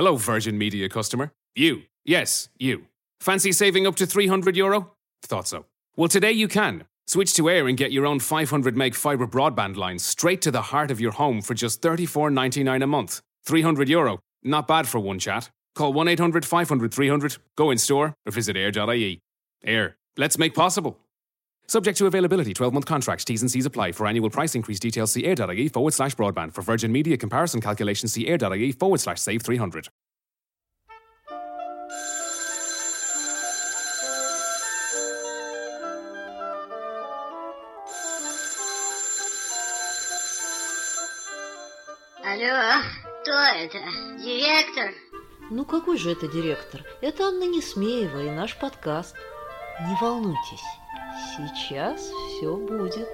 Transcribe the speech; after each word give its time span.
Hello, 0.00 0.16
Virgin 0.16 0.56
Media 0.56 0.88
customer. 0.88 1.30
You. 1.54 1.82
Yes, 2.06 2.48
you. 2.58 2.86
Fancy 3.20 3.52
saving 3.52 3.86
up 3.86 3.96
to 3.96 4.06
300 4.06 4.56
euro? 4.56 4.92
Thought 5.22 5.46
so. 5.46 5.66
Well, 5.94 6.08
today 6.08 6.32
you 6.32 6.48
can. 6.48 6.84
Switch 7.06 7.34
to 7.34 7.50
Air 7.50 7.68
and 7.68 7.76
get 7.76 7.92
your 7.92 8.06
own 8.06 8.18
500 8.18 8.74
meg 8.74 8.94
fibre 8.94 9.26
broadband 9.26 9.76
line 9.76 9.98
straight 9.98 10.40
to 10.40 10.50
the 10.50 10.62
heart 10.62 10.90
of 10.90 11.02
your 11.02 11.12
home 11.12 11.42
for 11.42 11.52
just 11.52 11.82
34.99 11.82 12.82
a 12.82 12.86
month. 12.86 13.20
300 13.44 13.90
euro. 13.90 14.18
Not 14.42 14.66
bad 14.66 14.88
for 14.88 15.00
one 15.00 15.18
chat. 15.18 15.50
Call 15.74 15.92
1 15.92 16.08
800 16.08 16.46
500 16.46 16.94
300, 16.94 17.36
go 17.58 17.70
in 17.70 17.76
store, 17.76 18.14
or 18.24 18.32
visit 18.32 18.56
air.ie. 18.56 19.20
Air. 19.62 19.98
Let's 20.16 20.38
make 20.38 20.54
possible. 20.54 20.98
Subject 21.69 21.97
to 21.97 22.05
availability, 22.05 22.53
12 22.53 22.73
month 22.73 22.85
contracts, 22.85 23.25
T's 23.25 23.41
and 23.41 23.51
C's 23.51 23.65
apply. 23.65 23.91
For 23.91 24.07
annual 24.07 24.29
price 24.29 24.55
increase 24.55 24.79
details, 24.79 25.11
see 25.11 25.25
air.ie 25.25 25.67
forward 25.69 25.93
slash 25.93 26.15
broadband. 26.15 26.53
For 26.53 26.61
Virgin 26.61 26.91
Media 26.91 27.17
comparison 27.17 27.59
calculations, 27.59 28.13
see 28.13 28.27
air.ie 28.27 28.71
forward 28.71 28.99
slash 28.99 29.19
save 29.19 29.41
300. 29.41 29.89
Алло, 42.23 42.83
кто 43.21 43.31
это? 43.31 43.79
Директор? 44.17 44.93
Ну 45.51 45.63
какой 45.63 45.97
же 45.97 46.11
это 46.11 46.27
директор? 46.27 46.83
Это 47.01 47.25
Анна 47.27 47.45
Несмеева 47.45 48.23
и 48.23 48.29
наш 48.29 48.57
подкаст. 48.57 49.15
Не 49.88 49.96
волнуйтесь, 49.98 50.62
сейчас 51.34 52.02
все 52.02 52.54
будет. 52.54 53.08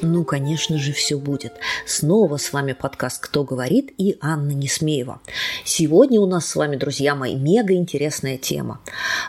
Ну, 0.00 0.22
конечно 0.24 0.78
же, 0.78 0.92
все 0.92 1.18
будет. 1.18 1.54
Снова 1.86 2.36
с 2.36 2.52
вами 2.52 2.72
подкаст 2.72 3.20
«Кто 3.20 3.42
говорит» 3.42 3.92
и 3.98 4.16
Анна 4.20 4.52
Несмеева. 4.52 5.20
Сегодня 5.64 6.20
у 6.20 6.26
нас 6.26 6.46
с 6.46 6.54
вами, 6.54 6.76
друзья 6.76 7.16
мои, 7.16 7.34
мега 7.34 7.74
интересная 7.74 8.38
тема. 8.38 8.80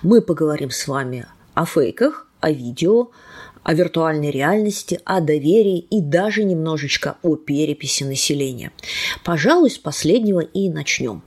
Мы 0.03 0.21
поговорим 0.21 0.69
с 0.69 0.87
вами 0.87 1.25
о 1.55 1.65
фейках, 1.65 2.27
о 2.39 2.51
видео, 2.51 3.09
о 3.63 3.73
виртуальной 3.73 4.29
реальности, 4.29 4.99
о 5.05 5.21
доверии 5.21 5.79
и 5.79 6.01
даже 6.01 6.43
немножечко 6.43 7.17
о 7.23 7.35
переписи 7.35 8.03
населения. 8.03 8.71
Пожалуй, 9.23 9.71
с 9.71 9.79
последнего 9.79 10.41
и 10.41 10.69
начнем. 10.69 11.23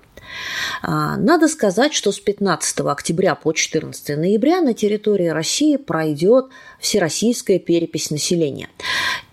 А, 0.82 1.16
надо 1.16 1.48
сказать, 1.48 1.94
что 1.94 2.12
с 2.12 2.20
15 2.20 2.80
октября 2.80 3.34
по 3.34 3.52
14 3.52 4.16
ноября 4.16 4.60
на 4.60 4.74
территории 4.74 5.28
России 5.28 5.76
пройдет 5.76 6.46
всероссийская 6.80 7.58
перепись 7.58 8.10
населения. 8.10 8.68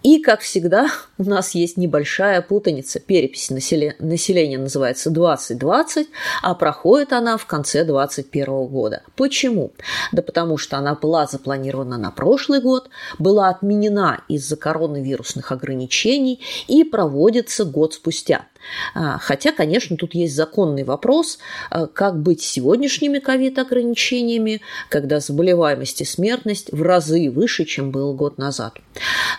И, 0.03 0.19
как 0.19 0.41
всегда, 0.41 0.89
у 1.17 1.23
нас 1.23 1.51
есть 1.51 1.77
небольшая 1.77 2.41
путаница. 2.41 2.99
Перепись 2.99 3.49
населения 3.49 4.57
называется 4.57 5.09
2020, 5.09 6.07
а 6.41 6.55
проходит 6.55 7.13
она 7.13 7.37
в 7.37 7.45
конце 7.45 7.83
2021 7.83 8.67
года. 8.67 9.03
Почему? 9.15 9.73
Да 10.11 10.21
потому 10.21 10.57
что 10.57 10.77
она 10.77 10.95
была 10.95 11.27
запланирована 11.27 11.97
на 11.97 12.11
прошлый 12.11 12.61
год, 12.61 12.89
была 13.19 13.49
отменена 13.49 14.21
из-за 14.27 14.55
коронавирусных 14.55 15.51
ограничений 15.51 16.41
и 16.67 16.83
проводится 16.83 17.65
год 17.65 17.93
спустя. 17.93 18.45
А, 18.93 19.17
хотя, 19.17 19.51
конечно, 19.51 19.97
тут 19.97 20.13
есть 20.13 20.35
законный 20.35 20.83
вопрос, 20.83 21.39
а, 21.69 21.87
как 21.87 22.21
быть 22.21 22.41
с 22.41 22.45
сегодняшними 22.45 23.19
ковид-ограничениями, 23.19 24.61
когда 24.89 25.19
заболеваемость 25.19 26.01
и 26.01 26.05
смертность 26.05 26.71
в 26.71 26.81
разы 26.81 27.29
выше, 27.29 27.65
чем 27.65 27.91
было 27.91 28.13
год 28.13 28.37
назад. 28.37 28.75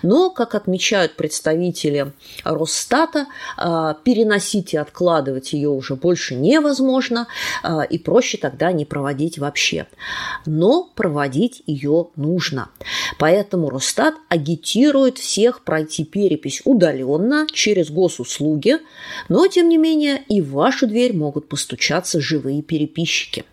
Но, 0.02 0.30
как 0.30 0.51
отмечают 0.54 1.16
представители 1.16 2.12
Росстата, 2.44 3.26
а, 3.56 3.94
переносить 3.94 4.74
и 4.74 4.76
откладывать 4.76 5.52
ее 5.52 5.68
уже 5.68 5.96
больше 5.96 6.34
невозможно, 6.34 7.26
и 7.90 7.98
проще 7.98 8.38
тогда 8.38 8.72
не 8.72 8.84
проводить 8.84 9.38
вообще. 9.38 9.86
Но 10.46 10.90
проводить 10.94 11.62
ее 11.66 12.08
нужно. 12.16 12.70
Поэтому 13.18 13.70
Росстат 13.70 14.14
агитирует 14.28 15.18
всех 15.18 15.62
пройти 15.64 16.04
перепись 16.04 16.62
удаленно 16.64 17.46
через 17.52 17.90
госуслуги, 17.90 18.78
но, 19.28 19.46
тем 19.46 19.68
не 19.68 19.78
менее, 19.78 20.22
и 20.28 20.40
в 20.40 20.52
вашу 20.52 20.86
дверь 20.86 21.16
могут 21.16 21.48
постучаться 21.48 22.20
живые 22.20 22.62
переписчики. 22.62 23.44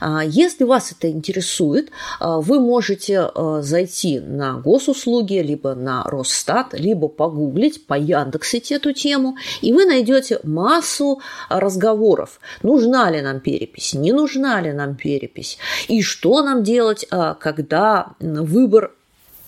А, 0.00 0.22
если 0.24 0.64
вас 0.64 0.92
это 0.92 1.10
интересует, 1.10 1.90
а, 2.20 2.40
вы 2.40 2.60
можете 2.60 3.20
а, 3.20 3.62
зайти 3.62 4.20
на 4.20 4.54
госуслуги, 4.54 5.34
либо 5.34 5.74
на 5.74 6.04
Росстат, 6.04 6.74
либо 6.74 7.08
погуглить, 7.08 7.86
по 7.86 7.94
Яндексить 7.94 8.72
эту 8.72 8.92
тему, 8.92 9.36
и 9.60 9.72
вы 9.72 9.84
найдете 9.86 10.40
массу 10.44 11.20
разговоров. 11.48 12.40
Нужна 12.62 13.10
ли 13.10 13.20
нам 13.20 13.40
перепись, 13.40 13.94
не 13.94 14.12
нужна 14.12 14.60
ли 14.60 14.72
нам 14.72 14.94
перепись, 14.94 15.58
и 15.88 16.02
что 16.02 16.42
нам 16.42 16.62
делать, 16.62 17.06
когда 17.40 18.14
выбор 18.20 18.92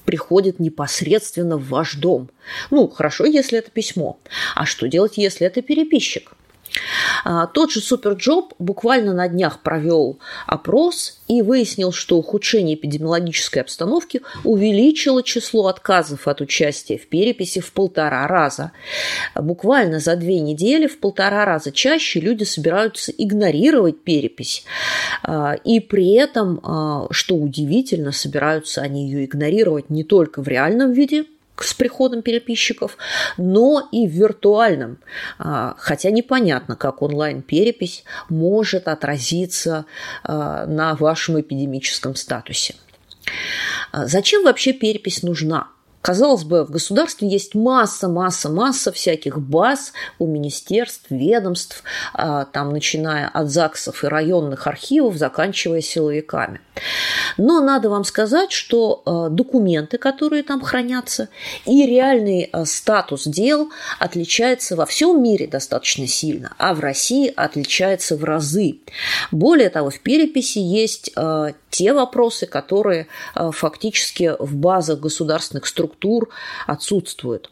приходит 0.04 0.58
непосредственно 0.58 1.56
в 1.56 1.68
ваш 1.68 1.94
дом. 1.94 2.30
Ну, 2.70 2.88
хорошо, 2.88 3.24
если 3.26 3.58
это 3.58 3.70
письмо. 3.70 4.18
А 4.54 4.66
что 4.66 4.88
делать, 4.88 5.18
если 5.18 5.46
это 5.46 5.62
переписчик? 5.62 6.32
А, 7.24 7.46
тот 7.46 7.70
же 7.70 7.80
SuperJob 7.80 8.54
буквально 8.58 9.12
на 9.12 9.28
днях 9.28 9.60
провел 9.60 10.18
опрос 10.46 11.20
и 11.28 11.42
выяснил, 11.42 11.92
что 11.92 12.16
ухудшение 12.18 12.74
эпидемиологической 12.74 13.62
обстановки 13.62 14.22
увеличило 14.44 15.22
число 15.22 15.68
отказов 15.68 16.26
от 16.26 16.40
участия 16.40 16.98
в 16.98 17.06
переписи 17.06 17.60
в 17.60 17.72
полтора 17.72 18.26
раза. 18.26 18.72
Буквально 19.34 20.00
за 20.00 20.16
две 20.16 20.40
недели 20.40 20.86
в 20.86 20.98
полтора 20.98 21.44
раза 21.44 21.72
чаще 21.72 22.20
люди 22.20 22.44
собираются 22.44 23.12
игнорировать 23.12 24.02
перепись. 24.02 24.64
А, 25.22 25.54
и 25.64 25.80
при 25.80 26.14
этом, 26.14 26.60
а, 26.62 27.06
что 27.10 27.36
удивительно, 27.36 28.12
собираются 28.12 28.80
они 28.80 29.08
ее 29.10 29.24
игнорировать 29.24 29.90
не 29.90 30.04
только 30.04 30.42
в 30.42 30.48
реальном 30.48 30.92
виде, 30.92 31.24
с 31.64 31.74
приходом 31.74 32.22
переписчиков, 32.22 32.96
но 33.36 33.88
и 33.92 34.06
в 34.06 34.10
виртуальном. 34.10 34.98
А, 35.38 35.74
хотя 35.78 36.10
непонятно, 36.10 36.76
как 36.76 37.02
онлайн-перепись 37.02 38.04
может 38.28 38.88
отразиться 38.88 39.86
а, 40.22 40.66
на 40.66 40.94
вашем 40.94 41.40
эпидемическом 41.40 42.14
статусе. 42.14 42.74
А, 43.92 44.06
зачем 44.06 44.44
вообще 44.44 44.72
перепись 44.72 45.22
нужна? 45.22 45.68
Казалось 46.02 46.44
бы, 46.44 46.64
в 46.64 46.70
государстве 46.70 47.28
есть 47.28 47.54
масса, 47.54 48.08
масса, 48.08 48.48
масса 48.48 48.90
всяких 48.90 49.38
баз 49.38 49.92
у 50.18 50.26
министерств, 50.26 51.06
ведомств, 51.10 51.82
там, 52.14 52.70
начиная 52.70 53.28
от 53.28 53.50
ЗАГСов 53.50 54.02
и 54.04 54.06
районных 54.06 54.66
архивов, 54.66 55.16
заканчивая 55.16 55.82
силовиками. 55.82 56.60
Но 57.36 57.60
надо 57.60 57.90
вам 57.90 58.04
сказать, 58.04 58.52
что 58.52 59.02
э, 59.04 59.28
документы, 59.30 59.98
которые 59.98 60.42
там 60.42 60.62
хранятся, 60.62 61.28
и 61.66 61.86
реальный 61.86 62.48
э, 62.50 62.64
статус 62.64 63.24
дел 63.24 63.70
отличается 63.98 64.76
во 64.76 64.86
всем 64.86 65.22
мире 65.22 65.46
достаточно 65.46 66.06
сильно, 66.06 66.54
а 66.58 66.74
в 66.74 66.80
России 66.80 67.32
отличается 67.34 68.16
в 68.16 68.24
разы. 68.24 68.78
Более 69.30 69.68
того, 69.68 69.90
в 69.90 70.00
переписи 70.00 70.58
есть 70.58 71.12
те 71.70 71.92
вопросы, 71.92 72.46
которые 72.46 73.06
фактически 73.52 74.34
в 74.38 74.56
базах 74.56 74.98
государственных 75.00 75.66
структур 75.66 76.28
отсутствуют. 76.66 77.50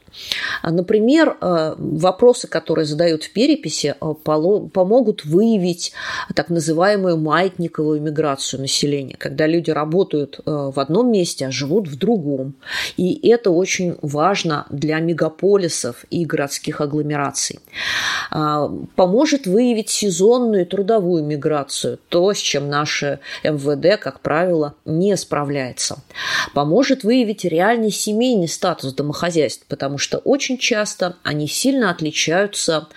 Например, 0.63 1.37
вопросы, 1.41 2.49
которые 2.49 2.85
задают 2.85 3.25
в 3.25 3.33
переписи, 3.33 3.95
помогут 4.25 5.25
выявить 5.25 5.93
так 6.35 6.51
называемую 6.51 7.17
маятниковую 7.17 8.01
миграцию 8.01 8.61
населения, 8.61 9.17
когда 9.19 9.47
люди 9.47 9.71
работают 9.71 10.39
э, 10.39 10.43
в 10.47 10.79
одном 10.79 11.11
месте, 11.13 11.47
а 11.47 11.51
живут 11.51 11.89
в 11.89 11.97
другом. 11.99 12.55
И 12.97 13.29
это 13.29 13.51
очень 13.51 13.97
важно 14.03 14.67
для 14.71 14.99
мегаполисов 15.01 16.05
и 16.11 16.25
городских 16.25 16.81
агломераций. 16.81 17.61
А, 18.31 18.71
поможет 18.97 19.47
выявить 19.47 19.91
сезонную 19.91 20.67
трудовую 20.67 21.25
миграцию, 21.25 21.99
то, 22.09 22.33
с 22.33 22.39
чем 22.39 22.69
наше 22.69 23.21
МВД, 23.45 24.01
как 24.01 24.21
правило, 24.21 24.75
не 24.85 25.17
справляется. 25.17 25.99
Поможет 26.55 27.05
выявить 27.05 27.45
реальный 27.45 27.91
семейный 27.91 28.49
статус 28.49 28.95
домохозяйств, 28.95 29.65
потому 29.69 29.98
что 29.99 30.19
очень 30.19 30.59
часто 30.59 31.17
они 31.23 31.49
сильно 31.49 31.91
отличаются 31.91 32.89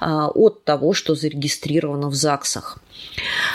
а, 0.00 0.28
от 0.28 0.64
того, 0.64 0.92
что 0.92 1.14
зарегистрировано 1.14 2.08
в 2.08 2.14
ЗАГСах. 2.14 2.78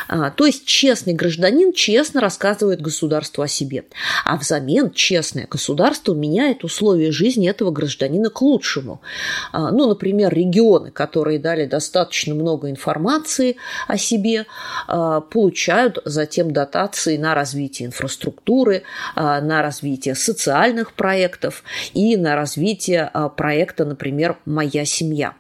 А, 0.08 0.32
то 0.32 0.46
есть 0.46 0.66
честный 0.66 1.14
гражданин 1.14 1.74
честно 1.74 2.22
рассказывает 2.22 2.82
государству 2.82 3.42
о 3.42 3.48
себе. 3.48 3.86
А 4.24 4.38
взамен 4.38 4.92
честное 4.92 5.48
государство 5.48 6.14
меняет 6.14 6.64
условия 6.64 7.12
жизни 7.12 7.50
этого 7.50 7.72
гражданина 7.72 8.30
к 8.30 8.42
лучшему. 8.42 9.02
А, 9.52 9.72
ну, 9.72 9.88
например, 9.88 10.34
регионы, 10.34 10.92
которые 10.92 11.40
дали 11.40 11.66
достаточно 11.66 12.36
много 12.36 12.70
информации 12.70 13.58
о 13.88 13.98
себе, 13.98 14.46
а, 14.88 15.22
получают 15.22 16.00
затем 16.06 16.52
дотации 16.52 17.18
на 17.18 17.34
развитие 17.34 17.88
инфраструктуры, 17.88 18.84
на 19.16 19.62
развитие 19.62 20.16
социальных 20.16 20.94
проектов 20.94 21.64
и 21.94 22.18
на 22.18 22.36
развитие 22.36 23.12
проекта, 23.38 23.86
например, 23.86 24.38
«Моя 24.46 24.86
семья». 24.86 25.36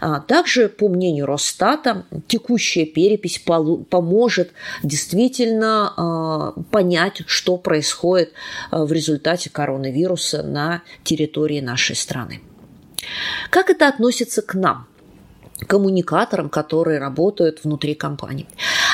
А 0.00 0.20
также, 0.20 0.68
по 0.68 0.88
мнению 0.88 1.26
Росстата, 1.26 2.04
текущая 2.26 2.84
перепись 2.84 3.38
поможет 3.38 4.52
действительно 4.82 5.92
а, 5.96 6.52
понять, 6.70 7.22
что 7.26 7.56
происходит 7.56 8.32
а, 8.70 8.84
в 8.84 8.92
результате 8.92 9.50
коронавируса 9.50 10.42
на 10.42 10.82
территории 11.04 11.60
нашей 11.60 11.96
страны. 11.96 12.40
Как 13.50 13.70
это 13.70 13.88
относится 13.88 14.42
к 14.42 14.54
нам? 14.54 14.86
коммуникаторам, 15.66 16.48
которые 16.48 16.98
работают 16.98 17.62
внутри 17.64 17.94
компании. 17.94 18.48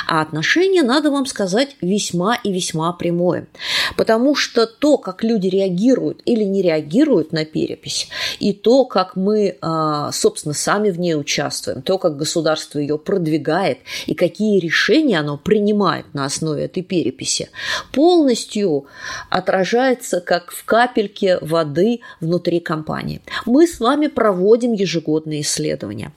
А 0.08 0.22
отношение, 0.22 0.82
надо 0.82 1.10
вам 1.10 1.26
сказать, 1.26 1.76
весьма 1.82 2.37
и 2.37 2.50
весьма 2.50 2.94
прямое. 2.94 3.46
Потому 3.94 4.34
что 4.34 4.66
то, 4.66 4.96
как 4.96 5.22
люди 5.22 5.49
реагируют 5.49 6.22
или 6.25 6.44
не 6.44 6.62
реагируют 6.62 7.32
на 7.32 7.44
перепись, 7.44 8.08
и 8.40 8.55
то, 8.55 8.87
как 8.87 9.16
мы, 9.16 9.58
а, 9.60 10.10
собственно, 10.12 10.55
сами 10.55 10.88
в 10.88 10.99
ней 10.99 11.14
участвуем, 11.14 11.82
то, 11.82 11.99
как 11.99 12.16
государство 12.16 12.78
ее 12.78 12.96
продвигает 12.96 13.81
и 14.06 14.14
какие 14.14 14.58
решения 14.60 15.20
оно 15.20 15.37
принимает 15.37 16.06
на 16.14 16.25
основе 16.25 16.64
этой 16.64 16.82
переписи, 16.82 17.50
полностью 17.93 18.87
отражается 19.28 20.22
как 20.22 20.52
в 20.52 20.64
капельке 20.64 21.37
воды 21.43 22.00
внутри 22.22 22.60
компании. 22.60 23.20
Мы 23.44 23.66
с 23.66 23.78
вами 23.78 24.06
проводим 24.06 24.72
ежегодные 24.72 25.43
исследования. 25.43 26.12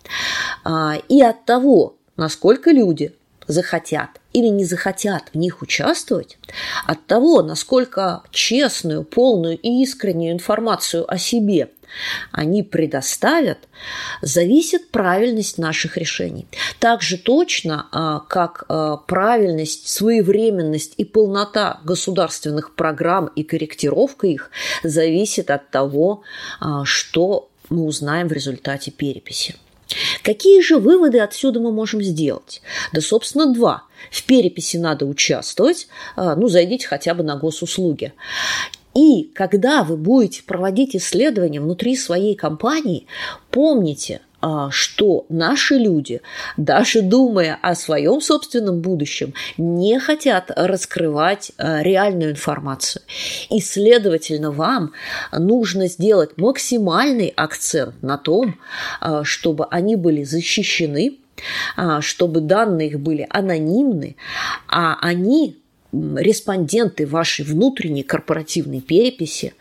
А, 0.63 0.95
и 1.09 1.21
от 1.21 1.43
того, 1.43 1.97
насколько 2.15 2.71
люди 2.71 3.13
захотят 3.51 4.09
или 4.33 4.47
не 4.47 4.65
захотят 4.65 5.23
в 5.33 5.37
них 5.37 5.61
участвовать, 5.61 6.37
от 6.85 7.05
того, 7.05 7.41
насколько 7.41 8.23
честную, 8.31 9.03
полную 9.03 9.57
и 9.57 9.83
искреннюю 9.83 10.33
информацию 10.33 11.11
о 11.11 11.17
себе 11.17 11.69
они 12.31 12.63
предоставят, 12.63 13.57
зависит 14.21 14.91
правильность 14.91 15.57
наших 15.57 15.97
решений. 15.97 16.47
Так 16.79 17.01
же 17.01 17.17
точно, 17.17 17.87
а, 17.91 18.19
как 18.19 18.65
а, 18.67 18.97
правильность, 18.97 19.87
своевременность 19.89 20.93
и 20.97 21.05
полнота 21.05 21.81
государственных 21.83 22.75
программ 22.75 23.27
и 23.27 23.43
корректировка 23.43 24.27
их 24.27 24.51
зависит 24.83 25.51
от 25.51 25.69
того, 25.69 26.23
а, 26.59 26.85
что 26.85 27.49
мы 27.69 27.85
узнаем 27.85 28.27
в 28.27 28.31
результате 28.31 28.91
переписи. 28.91 29.55
Какие 30.23 30.61
же 30.61 30.77
выводы 30.77 31.19
отсюда 31.19 31.59
мы 31.59 31.71
можем 31.71 32.01
сделать? 32.01 32.61
Да, 32.93 33.01
собственно, 33.01 33.53
два. 33.53 33.83
В 34.09 34.23
переписи 34.23 34.77
надо 34.77 35.05
участвовать, 35.05 35.87
а, 36.15 36.35
ну, 36.35 36.47
зайдите 36.47 36.87
хотя 36.87 37.13
бы 37.13 37.23
на 37.23 37.35
госуслуги. 37.37 38.13
И 38.93 39.31
когда 39.33 39.83
вы 39.83 39.95
будете 39.95 40.43
проводить 40.43 40.95
исследования 40.95 41.61
внутри 41.61 41.95
своей 41.95 42.35
компании, 42.35 43.07
помните– 43.49 44.21
что 44.71 45.25
наши 45.29 45.75
люди, 45.75 46.21
даже 46.57 47.01
думая 47.01 47.57
о 47.61 47.75
своем 47.75 48.21
собственном 48.21 48.81
будущем, 48.81 49.33
не 49.57 49.99
хотят 49.99 50.51
раскрывать 50.55 51.51
а, 51.57 51.81
реальную 51.81 52.31
информацию. 52.31 53.01
И, 53.49 53.59
следовательно, 53.59 54.51
вам 54.51 54.93
нужно 55.31 55.87
сделать 55.87 56.37
максимальный 56.37 57.33
акцент 57.35 58.01
на 58.01 58.17
том, 58.17 58.59
а, 58.99 59.23
чтобы 59.23 59.65
они 59.65 59.95
были 59.95 60.23
защищены, 60.23 61.17
чтобы 62.01 62.41
данные 62.41 62.89
их 62.89 62.99
были 62.99 63.25
анонимны, 63.29 64.15
а 64.67 64.97
они 65.01 65.60
респонденты 65.91 67.05
вашей 67.05 67.43
внутренней 67.45 68.03
корпоративной 68.03 68.81
переписи 68.81 69.53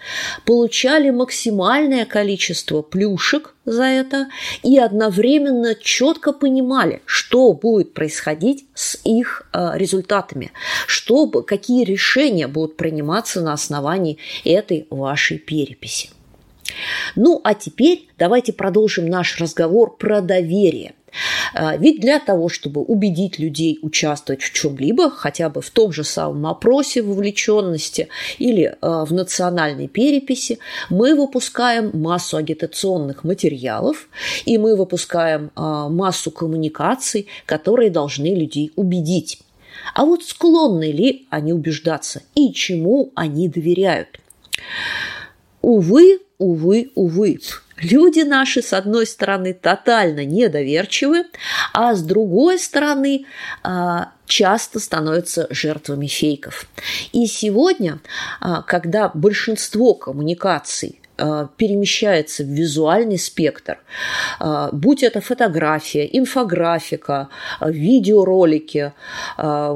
получали 0.44 1.10
максимальное 1.10 2.06
количество 2.06 2.82
плюшек 2.82 3.54
за 3.64 3.84
это 3.84 4.28
и 4.62 4.78
одновременно 4.78 5.74
четко 5.74 6.32
понимали, 6.32 7.02
что 7.04 7.52
будет 7.52 7.94
происходить 7.94 8.66
с 8.74 8.98
их 9.04 9.48
э, 9.52 9.72
результатами, 9.74 10.52
что, 10.86 11.26
какие 11.26 11.84
решения 11.84 12.46
будут 12.46 12.76
приниматься 12.76 13.40
на 13.40 13.52
основании 13.52 14.18
этой 14.44 14.86
вашей 14.90 15.38
переписи. 15.38 16.10
Ну, 17.16 17.40
а 17.44 17.54
теперь 17.54 18.08
давайте 18.18 18.52
продолжим 18.52 19.06
наш 19.06 19.40
разговор 19.40 19.96
про 19.96 20.20
доверие. 20.20 20.94
А, 21.54 21.76
ведь 21.76 22.00
для 22.00 22.18
того, 22.18 22.48
чтобы 22.48 22.82
убедить 22.82 23.38
людей 23.38 23.78
участвовать 23.82 24.42
в 24.42 24.52
чем-либо, 24.52 25.10
хотя 25.10 25.48
бы 25.48 25.60
в 25.60 25.70
том 25.70 25.92
же 25.92 26.04
самом 26.04 26.46
опросе 26.46 27.02
вовлеченности 27.02 28.08
или 28.38 28.76
а, 28.80 29.04
в 29.04 29.12
национальной 29.12 29.88
переписи, 29.88 30.58
мы 30.88 31.14
выпускаем 31.14 31.90
массу 31.94 32.36
агитационных 32.36 33.24
материалов 33.24 34.08
и 34.44 34.58
мы 34.58 34.76
выпускаем 34.76 35.50
а, 35.54 35.88
массу 35.88 36.30
коммуникаций, 36.30 37.26
которые 37.46 37.90
должны 37.90 38.34
людей 38.34 38.72
убедить. 38.76 39.40
А 39.94 40.04
вот 40.04 40.24
склонны 40.24 40.92
ли 40.92 41.26
они 41.30 41.52
убеждаться 41.52 42.22
и 42.34 42.52
чему 42.52 43.10
они 43.14 43.48
доверяют? 43.48 44.20
Увы, 45.62 46.20
увы, 46.38 46.90
увы. 46.94 47.38
Люди 47.76 48.20
наши, 48.20 48.62
с 48.62 48.72
одной 48.72 49.06
стороны, 49.06 49.54
тотально 49.54 50.24
недоверчивы, 50.24 51.24
а 51.72 51.94
с 51.94 52.02
другой 52.02 52.58
стороны, 52.58 53.24
а, 53.62 54.12
часто 54.26 54.80
становятся 54.80 55.46
жертвами 55.50 56.06
фейков. 56.06 56.66
И 57.12 57.26
сегодня, 57.26 58.00
а, 58.40 58.62
когда 58.62 59.08
большинство 59.08 59.94
коммуникаций 59.94 60.99
перемещается 61.56 62.44
в 62.44 62.46
визуальный 62.46 63.18
спектр, 63.18 63.78
э, 64.40 64.68
будь 64.72 65.02
это 65.02 65.20
фотография, 65.20 66.08
инфографика, 66.12 67.28
э, 67.60 67.70
видеоролики, 67.70 68.92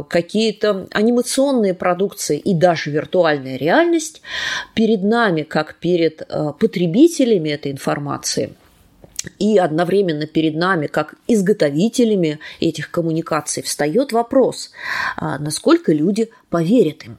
какие-то 0.08 0.86
анимационные 0.92 1.74
продукции 1.74 2.38
и 2.38 2.54
даже 2.54 2.90
виртуальная 2.90 3.56
реальность, 3.56 4.22
перед 4.74 5.02
нами, 5.02 5.42
как 5.42 5.76
перед 5.76 6.26
потребителями 6.58 7.50
этой 7.50 7.72
информации– 7.72 8.54
и 9.38 9.58
одновременно 9.58 10.26
перед 10.26 10.54
нами, 10.54 10.86
как 10.86 11.14
изготовителями 11.26 12.40
этих 12.60 12.90
коммуникаций, 12.90 13.62
встает 13.62 14.12
вопрос, 14.12 14.70
насколько 15.20 15.92
люди 15.92 16.30
поверят 16.50 17.04
им. 17.04 17.16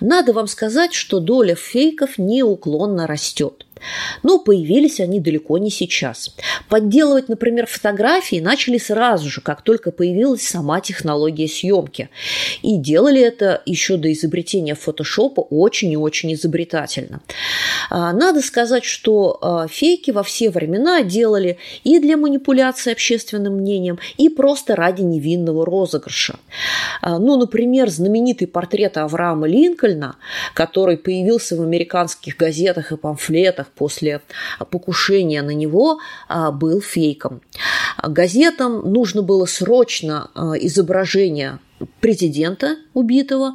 Надо 0.00 0.32
вам 0.32 0.46
сказать, 0.46 0.94
что 0.94 1.20
доля 1.20 1.54
фейков 1.54 2.18
неуклонно 2.18 3.06
растет. 3.06 3.66
Но 4.22 4.38
появились 4.38 5.00
они 5.00 5.20
далеко 5.20 5.58
не 5.58 5.70
сейчас. 5.70 6.34
Подделывать, 6.68 7.28
например, 7.28 7.66
фотографии 7.66 8.40
начали 8.40 8.78
сразу 8.78 9.28
же, 9.28 9.40
как 9.40 9.62
только 9.62 9.90
появилась 9.90 10.42
сама 10.42 10.80
технология 10.80 11.48
съемки. 11.48 12.10
И 12.62 12.76
делали 12.76 13.20
это 13.20 13.62
еще 13.66 13.96
до 13.96 14.12
изобретения 14.12 14.74
фотошопа 14.74 15.40
очень 15.40 15.92
и 15.92 15.96
очень 15.96 16.32
изобретательно. 16.34 17.20
А, 17.90 18.12
надо 18.12 18.40
сказать, 18.40 18.84
что 18.84 19.38
а, 19.40 19.68
фейки 19.68 20.10
во 20.10 20.22
все 20.22 20.50
времена 20.50 21.02
делали 21.02 21.58
и 21.84 21.98
для 21.98 22.16
манипуляции 22.16 22.92
общественным 22.92 23.56
мнением, 23.56 23.98
и 24.16 24.28
просто 24.28 24.76
ради 24.76 25.02
невинного 25.02 25.64
розыгрыша. 25.64 26.38
А, 27.00 27.18
ну, 27.18 27.36
например, 27.36 27.88
знаменитый 27.88 28.46
портрет 28.46 28.96
Авраама 28.96 29.46
Линкольна, 29.46 30.16
который 30.54 30.96
появился 30.96 31.56
в 31.56 31.62
американских 31.62 32.36
газетах 32.36 32.92
и 32.92 32.96
памфлетах 32.96 33.67
после 33.74 34.22
покушения 34.70 35.42
на 35.42 35.50
него 35.50 35.98
а, 36.28 36.50
был 36.50 36.80
фейком. 36.80 37.40
Газетам 38.02 38.90
нужно 38.90 39.22
было 39.22 39.46
срочно 39.46 40.30
а, 40.34 40.52
изображение 40.58 41.58
президента 42.00 42.76
убитого, 42.94 43.54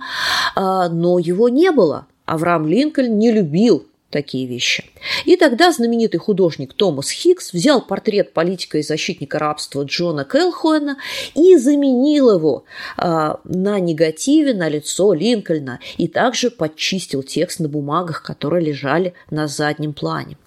а, 0.56 0.90
но 0.90 1.20
его 1.20 1.50
не 1.50 1.72
было. 1.72 2.08
Авраам 2.26 2.68
Линкольн 2.68 3.18
не 3.18 3.32
любил 3.32 3.86
такие 4.14 4.48
вещи. 4.48 4.86
И 5.26 5.36
тогда 5.36 5.72
знаменитый 5.72 6.20
художник 6.20 6.74
Томас 6.74 7.10
Хикс 7.10 7.52
взял 7.52 7.82
портрет 7.82 8.32
политика 8.32 8.78
и 8.78 8.84
защитника 8.84 9.40
рабства 9.40 9.84
Джона 9.84 10.24
Келхуэна 10.24 10.98
и 11.36 11.58
заменил 11.58 12.32
его 12.32 12.64
э, 12.98 13.34
на 13.44 13.80
негативе 13.80 14.54
на 14.54 14.70
лицо 14.70 15.14
Линкольна 15.14 15.80
и 15.98 16.08
также 16.08 16.52
подчистил 16.52 17.24
текст 17.24 17.60
на 17.60 17.68
бумагах, 17.68 18.24
которые 18.24 18.64
лежали 18.64 19.14
на 19.32 19.48
заднем 19.48 19.94
плане. 19.94 20.38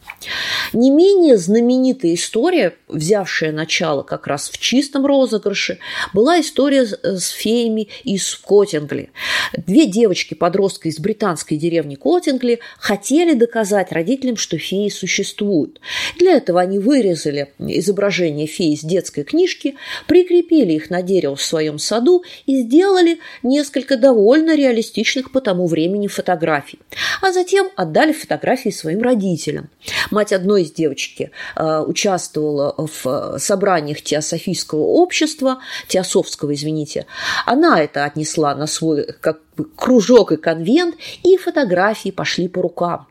Не 0.72 0.90
менее 0.90 1.36
знаменитая 1.36 2.14
история, 2.14 2.76
взявшая 2.88 3.52
начало 3.52 4.02
как 4.02 4.26
раз 4.26 4.48
в 4.48 4.58
чистом 4.58 5.04
розыгрыше, 5.04 5.78
была 6.14 6.40
история 6.40 6.86
с 6.86 7.28
феями 7.28 7.88
из 8.04 8.34
Коттингли. 8.36 9.10
Две 9.56 9.86
девочки-подростка 9.86 10.88
из 10.88 10.98
британской 10.98 11.56
деревни 11.56 11.96
Коттингли 11.96 12.60
хотели 12.78 13.34
доказать, 13.34 13.55
доказать 13.56 13.90
родителям, 13.90 14.36
что 14.36 14.58
феи 14.58 14.90
существуют. 14.90 15.80
Для 16.18 16.36
этого 16.36 16.60
они 16.60 16.78
вырезали 16.78 17.54
изображение 17.58 18.46
феи 18.46 18.74
из 18.74 18.82
детской 18.82 19.24
книжки, 19.24 19.76
прикрепили 20.06 20.74
их 20.74 20.90
на 20.90 21.00
дерево 21.00 21.36
в 21.36 21.42
своем 21.42 21.78
саду 21.78 22.22
и 22.44 22.62
сделали 22.62 23.18
несколько 23.42 23.96
довольно 23.96 24.54
реалистичных 24.54 25.32
по 25.32 25.40
тому 25.40 25.66
времени 25.66 26.06
фотографий. 26.06 26.78
А 27.22 27.32
затем 27.32 27.70
отдали 27.76 28.12
фотографии 28.12 28.68
своим 28.68 29.00
родителям. 29.00 29.70
Мать 30.10 30.34
одной 30.34 30.62
из 30.62 30.72
девочки 30.72 31.30
э, 31.56 31.80
участвовала 31.86 32.74
в 32.76 33.38
собраниях 33.38 34.02
теософийского 34.02 34.80
общества, 34.80 35.60
теософского, 35.88 36.52
извините. 36.52 37.06
Она 37.46 37.82
это 37.82 38.04
отнесла 38.04 38.54
на 38.54 38.66
свой 38.66 39.06
как 39.20 39.40
кружок 39.76 40.32
и 40.32 40.36
конвент, 40.36 40.96
и 41.22 41.36
фотографии 41.36 42.10
пошли 42.10 42.48
по 42.48 42.62
рукам. 42.62 43.06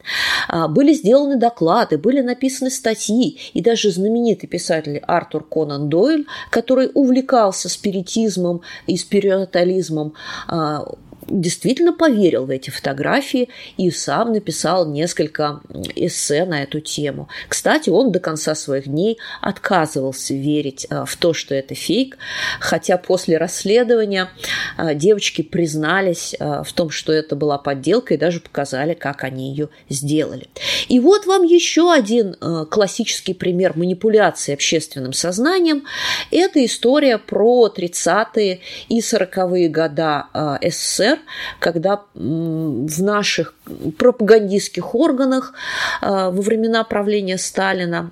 А, 0.48 0.68
были 0.68 0.94
сделаны 0.94 1.38
доклады, 1.38 1.98
были 1.98 2.22
написаны 2.22 2.70
статьи, 2.70 3.40
и 3.54 3.62
даже 3.62 3.92
знаменитый 3.92 4.48
писатель 4.48 5.00
Артур 5.08 5.44
Конан 5.44 5.90
Дойль, 5.90 6.26
который 6.50 6.90
увлекался 6.94 7.70
спиритизмом 7.70 8.62
и 8.88 8.98
спиритуализмом, 8.98 10.14
а, 10.48 10.86
действительно 11.28 11.94
поверил 11.94 12.46
в 12.46 12.50
эти 12.50 12.70
фотографии 12.70 13.50
и 13.78 13.90
сам 13.92 14.32
написал 14.32 14.88
несколько 14.88 15.62
эссе 15.96 16.46
на 16.46 16.64
эту 16.64 16.80
тему. 16.80 17.30
Кстати, 17.48 17.90
он 17.90 18.12
до 18.12 18.20
конца 18.20 18.56
своих 18.56 18.88
дней 18.88 19.18
отказывался 19.42 20.34
верить 20.34 20.88
э, 20.90 21.06
в 21.06 21.16
то, 21.18 21.34
что 21.34 21.56
это 21.56 21.76
фейк, 21.76 22.18
хотя 22.60 22.98
после 22.98 23.38
расследования 23.38 24.30
э, 24.78 24.96
девочки 24.96 25.42
признались 25.42 26.36
э, 26.40 26.64
в 26.64 26.74
том, 26.74 26.90
что 26.90 27.12
это 27.12 27.36
была 27.36 27.58
подделка 27.58 28.14
и 28.14 28.18
даже 28.18 28.40
показали, 28.40 28.94
как 28.94 29.24
они 29.24 29.50
ее 29.50 29.70
сделали. 29.90 30.48
И 30.88 31.00
вот 31.00 31.26
вам 31.26 31.44
еще 31.44 31.92
один 31.92 32.36
классический 32.70 33.34
пример 33.34 33.74
манипуляции 33.76 34.54
общественным 34.54 35.14
сознанием. 35.14 35.86
Это 36.32 36.64
история 36.66 37.18
про 37.18 37.68
30-е 37.76 38.60
и 38.90 39.00
40-е 39.00 39.70
года 39.70 40.28
СССР, 40.62 41.15
СССР, 41.16 41.20
когда 41.60 42.02
в 42.14 43.02
наших 43.02 43.54
пропагандистских 43.98 44.96
органах 44.96 45.54
а, 46.02 46.30
во 46.30 46.42
времена 46.42 46.84
правления 46.84 47.38
Сталина 47.38 48.12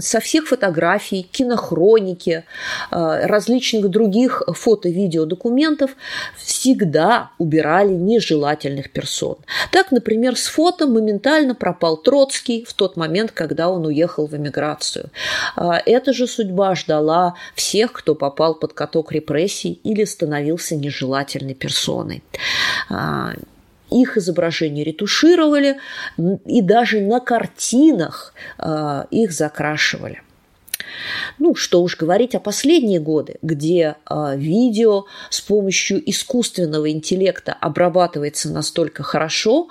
со 0.00 0.20
всех 0.20 0.46
фотографий, 0.48 1.22
кинохроники, 1.22 2.44
а, 2.90 3.26
различных 3.26 3.88
других 3.88 4.42
фото-видео 4.48 5.24
документов 5.24 5.90
всегда 6.36 7.30
убирали 7.38 7.92
нежелательных 7.92 8.90
персон. 8.90 9.36
Так, 9.70 9.90
например, 9.90 10.36
с 10.36 10.46
фото 10.46 10.86
моментально 10.86 11.54
пропал 11.54 11.96
Троцкий 11.96 12.64
в 12.64 12.72
тот 12.74 12.96
момент, 12.96 13.32
когда 13.32 13.68
он 13.68 13.86
уехал 13.86 14.26
в 14.26 14.36
эмиграцию. 14.36 15.10
А, 15.56 15.80
эта 15.84 16.12
же 16.12 16.26
судьба 16.26 16.74
ждала 16.74 17.34
всех, 17.54 17.92
кто 17.92 18.14
попал 18.14 18.54
под 18.54 18.72
каток 18.72 19.12
репрессий 19.12 19.80
или 19.84 20.04
становился 20.04 20.76
нежелательной 20.76 21.54
персоной. 21.54 22.22
А, 22.90 23.32
их 23.90 24.16
изображения 24.16 24.84
ретушировали 24.84 25.78
и 26.46 26.62
даже 26.62 27.00
на 27.00 27.20
картинах 27.20 28.34
а, 28.58 29.06
их 29.10 29.32
закрашивали. 29.32 30.22
Ну, 31.38 31.54
что 31.54 31.82
уж 31.82 31.96
говорить 31.96 32.34
о 32.34 32.40
последние 32.40 33.00
годы, 33.00 33.36
где 33.42 33.96
э, 34.08 34.36
видео 34.36 35.04
с 35.30 35.40
помощью 35.40 36.02
искусственного 36.10 36.90
интеллекта 36.90 37.52
обрабатывается 37.52 38.50
настолько 38.50 39.02
хорошо, 39.02 39.68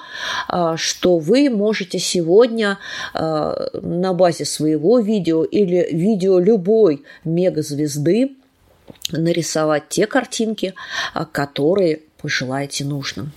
э, 0.51 0.73
что 0.77 1.17
вы 1.17 1.49
можете 1.49 1.99
сегодня 1.99 2.77
э, 3.13 3.53
на 3.81 4.13
базе 4.13 4.45
своего 4.45 4.99
видео 4.99 5.43
или 5.43 5.87
видео 5.91 6.39
любой 6.39 7.03
мегазвезды 7.23 8.35
нарисовать 9.11 9.89
те 9.89 10.05
картинки, 10.05 10.73
которые 11.31 12.01
пожелаете 12.21 12.85
нужным. 12.85 13.31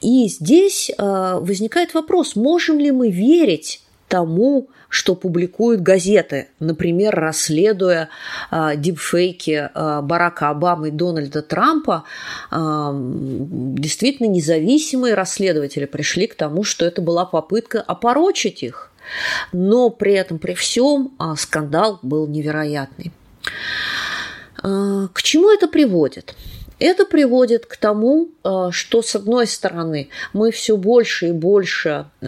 И 0.00 0.28
здесь 0.28 0.90
э, 0.90 1.38
возникает 1.40 1.94
вопрос, 1.94 2.36
можем 2.36 2.78
ли 2.78 2.90
мы 2.90 3.10
верить 3.10 3.82
тому, 4.08 4.68
что 4.88 5.14
публикуют 5.14 5.80
газеты, 5.80 6.48
например, 6.60 7.14
расследуя 7.14 8.08
э, 8.50 8.76
дипфейки 8.76 9.70
э, 9.72 10.00
Барака 10.02 10.50
Обамы 10.50 10.88
и 10.88 10.92
Дональда 10.92 11.42
Трампа, 11.42 12.04
э, 12.50 12.90
действительно 12.94 14.28
независимые 14.28 15.14
расследователи 15.14 15.86
пришли 15.86 16.26
к 16.26 16.34
тому, 16.34 16.62
что 16.62 16.84
это 16.86 17.02
была 17.02 17.24
попытка 17.24 17.80
опорочить 17.80 18.62
их. 18.62 18.92
Но 19.52 19.90
при 19.90 20.14
этом, 20.14 20.38
при 20.38 20.54
всем, 20.54 21.12
э, 21.18 21.34
скандал 21.36 21.98
был 22.02 22.26
невероятный. 22.26 23.12
Э, 24.62 25.08
к 25.12 25.22
чему 25.22 25.50
это 25.50 25.68
приводит? 25.68 26.34
Это 26.78 27.06
приводит 27.06 27.64
к 27.64 27.76
тому, 27.78 28.28
э, 28.44 28.68
что, 28.70 29.00
с 29.00 29.16
одной 29.16 29.46
стороны, 29.46 30.10
мы 30.34 30.50
все 30.50 30.76
больше 30.76 31.28
и 31.28 31.32
больше 31.32 32.06
э, 32.20 32.26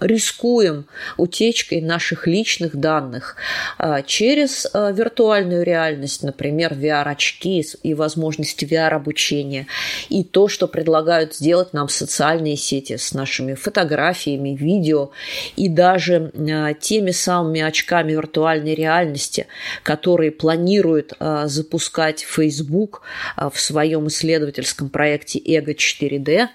рискуем 0.00 0.86
утечкой 1.16 1.80
наших 1.80 2.28
личных 2.28 2.76
данных 2.76 3.34
э, 3.78 4.02
через 4.06 4.66
виртуальную 4.72 5.64
реальность, 5.64 6.22
например, 6.22 6.74
VR-очки 6.74 7.64
и 7.82 7.94
возможности 7.94 8.64
VR-обучения, 8.64 9.66
и 10.10 10.22
то, 10.22 10.46
что 10.46 10.68
предлагают 10.68 11.34
сделать 11.34 11.72
нам 11.72 11.88
социальные 11.88 12.56
сети 12.56 12.96
с 12.96 13.14
нашими 13.14 13.54
фотографиями, 13.54 14.50
видео 14.50 15.10
и 15.56 15.68
даже 15.68 16.32
теми 16.80 17.10
самыми 17.12 17.62
очками 17.62 18.12
виртуальной 18.12 18.74
реальности, 18.74 19.46
которые 19.82 20.30
планирует 20.30 21.14
запускать 21.44 22.20
Facebook 22.20 23.02
в 23.36 23.55
в 23.56 23.60
своем 23.60 24.06
исследовательском 24.08 24.88
проекте 24.88 25.40
«Эго 25.44 25.72
4D», 25.72 26.48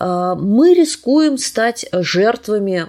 э, 0.00 0.34
мы 0.38 0.74
рискуем 0.74 1.38
стать 1.38 1.86
жертвами 1.92 2.86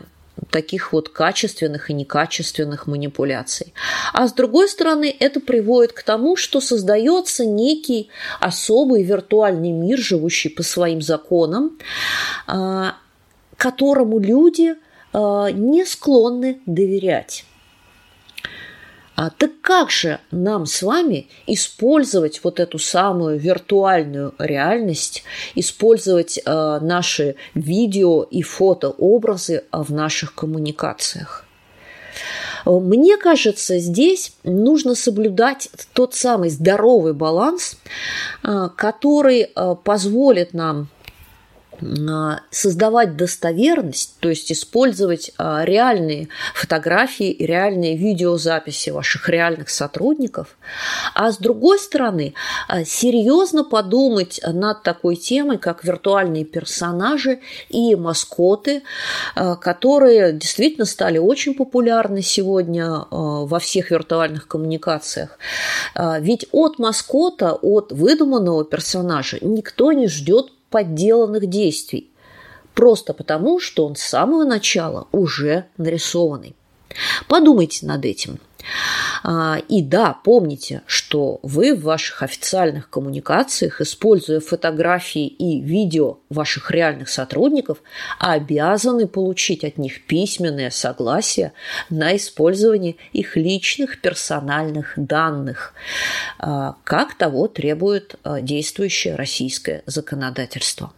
таких 0.50 0.94
вот 0.94 1.10
качественных 1.10 1.90
и 1.90 1.94
некачественных 1.94 2.88
манипуляций. 2.88 3.74
А 4.14 4.28
с 4.28 4.34
другой 4.34 4.68
стороны, 4.68 5.16
это 5.20 5.40
приводит 5.40 5.94
к 5.94 6.04
тому, 6.04 6.36
что 6.36 6.62
создается 6.62 7.46
некий 7.46 8.10
особый 8.40 9.04
виртуальный 9.04 9.72
мир, 9.72 10.00
живущий 10.00 10.50
по 10.50 10.64
своим 10.64 11.02
законам, 11.02 11.78
э, 12.48 12.92
которому 13.58 14.20
люди 14.20 14.74
э, 15.14 15.48
не 15.54 15.86
склонны 15.86 16.60
доверять. 16.66 17.46
А 19.22 19.30
так 19.30 19.52
как 19.62 19.92
же 19.92 20.20
нам 20.32 20.66
с 20.66 20.82
вами 20.82 21.28
использовать 21.46 22.44
вот 22.44 22.60
эту 22.60 22.80
самую 22.80 23.38
виртуальную 23.38 24.34
реальность, 24.40 25.24
использовать 25.54 26.40
э, 26.44 26.80
наши 26.82 27.36
видео 27.54 28.24
и 28.24 28.42
фотообразы 28.42 29.66
в 29.72 29.94
наших 29.94 30.34
коммуникациях? 30.34 31.46
Мне 32.66 33.16
кажется, 33.18 33.78
здесь 33.78 34.34
нужно 34.44 34.96
соблюдать 34.96 35.70
тот 35.94 36.16
самый 36.16 36.50
здоровый 36.50 37.14
баланс, 37.14 37.78
э, 38.44 38.70
который 38.76 39.42
э, 39.42 39.76
позволит 39.84 40.56
нам 40.56 40.88
создавать 42.50 43.18
достоверность, 43.18 44.16
то 44.20 44.30
есть 44.30 44.52
использовать 44.52 45.32
а, 45.38 45.64
реальные 45.66 46.30
фотографии 46.54 47.32
и 47.32 47.46
реальные 47.46 47.98
видеозаписи 47.98 48.92
ваших 48.92 49.28
реальных 49.30 49.70
сотрудников, 49.70 50.58
а 51.16 51.32
с 51.32 51.38
другой 51.38 51.80
стороны 51.80 52.34
а, 52.68 52.84
серьезно 52.84 53.64
подумать 53.64 54.40
над 54.46 54.84
такой 54.84 55.16
темой, 55.16 55.58
как 55.58 55.84
виртуальные 55.84 56.46
персонажи 56.46 57.40
и 57.70 57.96
маскоты, 57.96 58.84
которые 59.36 60.34
действительно 60.34 60.86
стали 60.86 61.18
очень 61.18 61.54
популярны 61.56 62.22
сегодня 62.22 63.06
во 63.10 63.60
всех 63.60 63.92
виртуальных 63.92 64.48
коммуникациях. 64.48 65.38
Ведь 66.20 66.48
от 66.52 66.80
маскота, 66.80 67.54
от 67.54 67.92
выдуманного 67.92 68.66
персонажа 68.66 69.38
никто 69.42 69.92
не 69.92 70.08
ждет 70.08 70.52
подделанных 70.72 71.48
действий, 71.48 72.10
просто 72.74 73.14
потому, 73.14 73.60
что 73.60 73.86
он 73.86 73.96
с 73.96 74.02
самого 74.02 74.44
начала 74.46 75.08
уже 75.12 75.66
нарисованный. 75.78 76.56
Подумайте 77.28 77.86
над 77.86 78.06
этим. 78.06 78.40
А, 79.24 79.58
и 79.68 79.82
да, 79.82 80.14
помните, 80.14 80.82
что 80.86 81.40
вы 81.44 81.76
в 81.76 81.84
ваших 81.84 82.24
официальных 82.24 82.90
коммуникациях, 82.90 83.82
используя 83.82 84.40
фотографии 84.40 85.28
и 85.28 85.62
видео 85.62 86.20
ваших 86.30 86.72
реальных 86.72 87.10
сотрудников, 87.10 87.80
обязаны 88.20 89.08
получить 89.08 89.64
от 89.64 89.78
них 89.78 90.06
письменное 90.06 90.70
согласие 90.70 91.54
на 91.90 92.16
использование 92.16 92.96
их 93.14 93.38
личных 93.38 94.02
персональных 94.02 94.94
данных, 94.96 95.74
а, 96.40 96.76
как 96.84 97.16
того 97.16 97.48
требует 97.48 98.16
а, 98.24 98.42
действующее 98.42 99.16
российское 99.16 99.84
законодательство. 99.86 100.94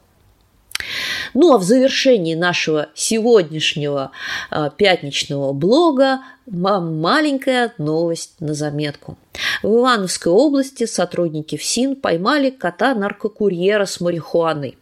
Ну 1.34 1.54
а 1.54 1.58
в 1.58 1.64
завершении 1.64 2.36
нашего 2.36 2.90
сегодняшнего 2.96 4.12
э, 4.52 4.70
пятничного 4.78 5.54
блога 5.54 6.20
маленькая 6.46 7.74
новость 7.78 8.36
на 8.40 8.54
заметку. 8.54 9.18
В 9.62 9.68
Ивановской 9.68 10.32
области 10.32 10.86
сотрудники 10.86 11.58
ФСИН 11.58 11.96
поймали 11.96 12.50
кота-наркокурьера 12.50 13.86
с 13.86 14.02
марихуаной. 14.02 14.78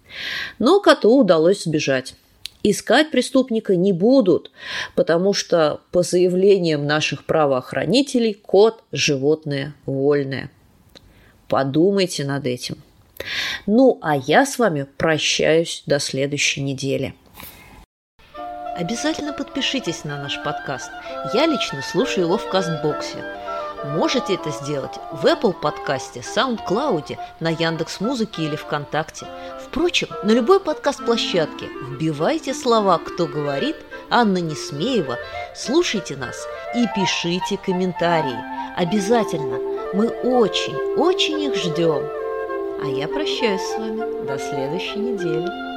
Но 0.59 0.79
коту 0.79 1.19
удалось 1.19 1.63
сбежать. 1.63 2.15
Искать 2.63 3.09
преступника 3.09 3.75
не 3.75 3.91
будут, 3.91 4.51
потому 4.95 5.33
что, 5.33 5.81
по 5.91 6.03
заявлениям 6.03 6.85
наших 6.85 7.25
правоохранителей, 7.25 8.35
кот– 8.35 8.83
животное 8.91 9.73
вольное. 9.87 10.51
Подумайте 11.47 12.23
над 12.23 12.45
этим. 12.45 12.77
Ну, 13.65 13.99
а 14.01 14.15
я 14.15 14.45
с 14.45 14.57
вами 14.59 14.83
прощаюсь 14.97 15.83
до 15.85 15.99
следующей 15.99 16.61
недели. 16.61 17.13
Обязательно 18.75 19.33
подпишитесь 19.33 20.03
на 20.03 20.17
наш 20.17 20.41
подкаст. 20.43 20.89
Я 21.33 21.45
лично 21.45 21.81
слушаю 21.81 22.25
его 22.25 22.37
в 22.37 22.49
Кастбоксе– 22.49 23.23
Можете 23.83 24.35
это 24.35 24.51
сделать 24.51 24.99
в 25.11 25.25
Apple 25.25 25.53
подкасте, 25.53 26.19
SoundCloud, 26.19 27.17
на 27.39 27.49
Яндекс 27.49 27.99
Музыке 27.99 28.43
или 28.43 28.55
ВКонтакте. 28.55 29.25
Впрочем, 29.65 30.07
на 30.23 30.31
любой 30.31 30.59
подкаст-площадке 30.59 31.65
вбивайте 31.89 32.53
слова 32.53 32.99
«Кто 32.99 33.25
говорит», 33.25 33.75
Анна 34.11 34.37
Несмеева, 34.37 35.17
слушайте 35.55 36.15
нас 36.15 36.35
и 36.75 36.85
пишите 36.95 37.57
комментарии. 37.57 38.37
Обязательно. 38.77 39.57
Мы 39.93 40.09
очень, 40.09 40.75
очень 40.97 41.41
их 41.41 41.55
ждем. 41.55 42.20
А 42.83 42.87
я 42.87 43.07
прощаюсь 43.07 43.61
с 43.61 43.77
вами 43.77 44.25
до 44.25 44.39
следующей 44.39 44.97
недели. 44.97 45.70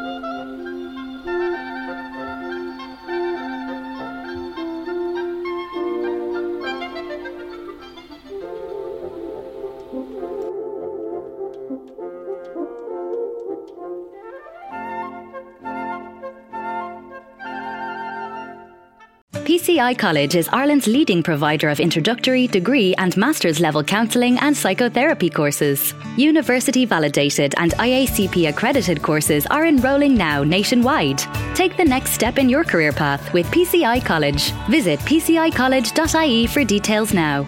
PCI 19.55 19.97
College 19.97 20.35
is 20.35 20.49
Ireland's 20.49 20.89
leading 20.89 21.23
provider 21.23 21.69
of 21.69 21.79
introductory, 21.79 22.49
degree, 22.49 22.93
and 22.97 23.17
master's 23.17 23.61
level 23.61 23.85
counselling 23.85 24.37
and 24.41 24.57
psychotherapy 24.57 25.31
courses. 25.31 25.95
University 26.17 26.85
validated 26.85 27.55
and 27.59 27.71
IACP 27.75 28.49
accredited 28.49 29.01
courses 29.01 29.47
are 29.47 29.67
enrolling 29.67 30.17
now 30.17 30.43
nationwide. 30.43 31.23
Take 31.55 31.77
the 31.77 31.85
next 31.85 32.15
step 32.15 32.37
in 32.37 32.49
your 32.49 32.65
career 32.65 32.91
path 32.91 33.33
with 33.33 33.47
PCI 33.53 34.05
College. 34.05 34.51
Visit 34.69 34.99
pcicollege.ie 34.99 36.49
for 36.49 36.65
details 36.65 37.15
now. 37.15 37.47